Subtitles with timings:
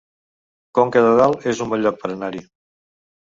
[0.77, 2.43] Conca de Dalt es un bon lloc per anar-hi